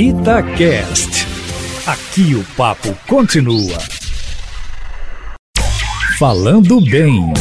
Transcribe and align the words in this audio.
Itacast. 0.00 1.26
Aqui 1.84 2.36
o 2.36 2.44
papo 2.56 2.96
continua. 3.08 3.76
Falando 6.16 6.80
bem. 6.80 7.34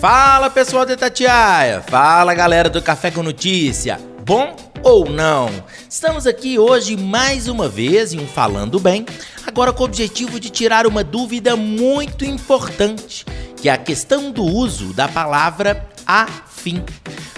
Fala 0.00 0.48
pessoal 0.48 0.86
da 0.86 0.92
Itatiaia, 0.92 1.82
fala 1.82 2.34
galera 2.34 2.70
do 2.70 2.80
Café 2.80 3.10
com 3.10 3.24
Notícia, 3.24 4.00
bom 4.24 4.54
ou 4.84 5.10
não? 5.10 5.50
Estamos 5.88 6.24
aqui 6.24 6.56
hoje 6.56 6.96
mais 6.96 7.48
uma 7.48 7.68
vez 7.68 8.12
em 8.12 8.20
um 8.20 8.28
Falando 8.28 8.78
Bem, 8.78 9.04
agora 9.44 9.72
com 9.72 9.82
o 9.82 9.86
objetivo 9.86 10.38
de 10.38 10.50
tirar 10.50 10.86
uma 10.86 11.02
dúvida 11.02 11.56
muito 11.56 12.24
importante, 12.24 13.26
que 13.56 13.68
é 13.68 13.72
a 13.72 13.76
questão 13.76 14.30
do 14.30 14.44
uso 14.44 14.94
da 14.94 15.08
palavra 15.08 15.84
afim. 16.06 16.84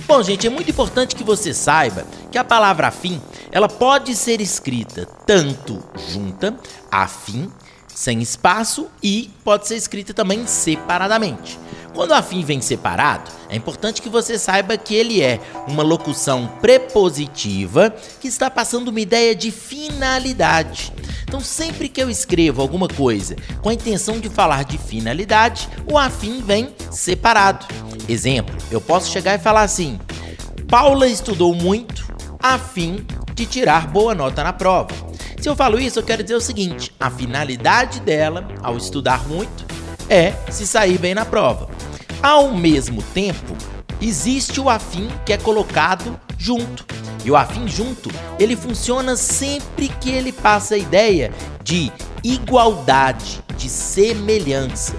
Bom, 0.07 0.23
gente, 0.23 0.47
é 0.47 0.51
muito 0.51 0.71
importante 0.71 1.17
que 1.17 1.25
você 1.25 1.55
saiba 1.55 2.05
que 2.31 2.37
a 2.37 2.45
palavra 2.45 2.89
afim, 2.89 3.19
ela 3.53 3.69
pode 3.69 4.17
ser 4.17 4.41
escrita 4.41 5.07
tanto 5.27 5.85
junta, 6.11 6.57
afim, 6.91 7.53
sem 7.95 8.23
espaço 8.23 8.89
e 9.03 9.31
pode 9.45 9.69
ser 9.69 9.77
escrita 9.77 10.15
também 10.15 10.47
separadamente. 10.47 11.59
Quando 11.95 12.15
afim 12.15 12.43
vem 12.43 12.63
separado, 12.63 13.31
é 13.51 13.57
importante 13.57 14.01
que 14.01 14.09
você 14.09 14.39
saiba 14.39 14.79
que 14.79 14.95
ele 14.95 15.21
é 15.21 15.39
uma 15.69 15.83
locução 15.83 16.47
prepositiva 16.63 17.95
que 18.19 18.27
está 18.27 18.51
passando 18.51 18.89
uma 18.89 19.01
ideia 19.01 19.35
de 19.35 19.51
finalidade. 19.51 20.91
Então, 21.25 21.39
sempre 21.41 21.91
que 21.91 22.03
eu 22.03 22.09
escrevo 22.09 22.63
alguma 22.63 22.89
coisa 22.89 23.37
com 23.61 23.69
a 23.69 23.75
intenção 23.75 24.19
de 24.19 24.31
falar 24.31 24.65
de 24.65 24.79
finalidade, 24.79 25.69
o 25.91 25.99
afim 25.99 26.41
vem 26.41 26.75
separado. 26.91 27.67
Exemplo, 28.09 28.57
eu 28.71 28.81
posso 28.81 29.11
chegar 29.11 29.35
e 29.35 29.43
falar 29.43 29.63
assim: 29.63 30.01
Paula 30.67 31.07
estudou 31.07 31.55
muito 31.55 32.11
a 32.43 32.59
fim 32.59 33.07
de 33.35 33.47
tirar 33.47 33.87
boa 33.87 34.15
nota 34.15 34.43
na 34.43 34.53
prova. 34.53 34.95
Se 35.41 35.49
eu 35.49 35.57
falo 35.57 35.79
isso, 35.79 35.99
eu 35.99 36.03
quero 36.03 36.23
dizer 36.23 36.35
o 36.35 36.41
seguinte: 36.41 36.93
a 37.01 37.11
finalidade 37.11 38.01
dela, 38.01 38.47
ao 38.63 38.77
estudar 38.77 39.27
muito, 39.27 39.67
é 40.09 40.33
se 40.51 40.67
sair 40.67 40.99
bem 40.99 41.15
na 41.15 41.25
prova. 41.25 41.69
Ao 42.23 42.53
mesmo 42.53 43.03
tempo, 43.03 43.57
existe 44.01 44.61
o 44.61 44.71
afim 44.71 45.09
que 45.27 45.33
é 45.33 45.37
colocado 45.37 46.19
junto. 46.39 46.85
E 47.25 47.31
o 47.31 47.37
afim 47.37 47.69
junto, 47.69 48.11
ele 48.39 48.57
funciona 48.57 49.17
sempre 49.17 49.89
que 49.89 50.11
ele 50.11 50.33
passa 50.33 50.75
a 50.75 50.79
ideia 50.79 51.33
de 51.63 51.93
igualdade, 52.23 53.43
de 53.57 53.69
semelhança. 53.69 54.95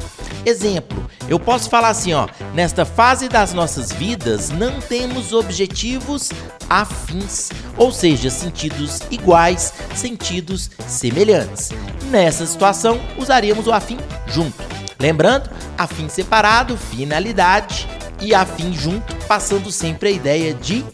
Exemplo, 0.45 1.09
eu 1.33 1.39
posso 1.39 1.67
falar 1.67 1.89
assim, 1.89 2.13
ó, 2.13 2.27
nesta 2.53 2.85
fase 2.85 3.27
das 3.27 3.55
nossas 3.55 3.91
vidas 3.91 4.51
não 4.51 4.79
temos 4.79 5.33
objetivos 5.33 6.29
afins, 6.69 7.49
ou 7.75 7.91
seja, 7.91 8.29
sentidos 8.29 8.99
iguais, 9.09 9.73
sentidos 9.95 10.69
semelhantes. 10.87 11.71
Nessa 12.11 12.45
situação, 12.45 13.01
usaríamos 13.17 13.65
o 13.65 13.73
afim 13.73 13.97
junto. 14.27 14.61
Lembrando, 14.99 15.49
afim 15.75 16.07
separado, 16.07 16.77
finalidade 16.77 17.87
e 18.21 18.35
afim 18.35 18.71
junto, 18.71 19.15
passando 19.25 19.71
sempre 19.71 20.09
a 20.09 20.11
ideia 20.11 20.53
de 20.53 20.85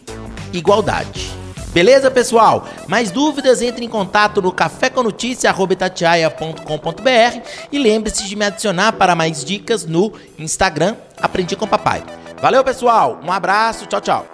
igualdade. 0.54 1.39
Beleza, 1.72 2.10
pessoal? 2.10 2.66
Mais 2.88 3.10
dúvidas, 3.10 3.62
entre 3.62 3.84
em 3.84 3.88
contato 3.88 4.42
no 4.42 4.50
caféconoticia.com.br 4.50 7.40
e 7.70 7.78
lembre-se 7.78 8.28
de 8.28 8.34
me 8.34 8.44
adicionar 8.44 8.92
para 8.92 9.14
mais 9.14 9.44
dicas 9.44 9.84
no 9.84 10.12
Instagram 10.38 10.96
Aprendi 11.20 11.54
com 11.54 11.66
Papai. 11.66 12.02
Valeu, 12.40 12.64
pessoal. 12.64 13.20
Um 13.22 13.30
abraço. 13.30 13.86
Tchau, 13.86 14.00
tchau. 14.00 14.26